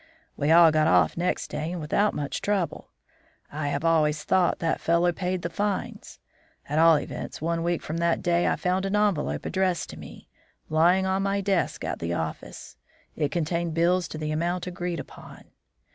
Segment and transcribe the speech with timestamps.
[0.35, 2.89] "We all got off next day and without much trouble.
[3.51, 6.17] I have always thought that fellow paid the fines;
[6.67, 10.27] at all events, one week from that day I found an envelope addressed to me,
[10.69, 12.77] lying on my desk at the office.
[13.15, 15.43] It contained bills to the amount agreed upon.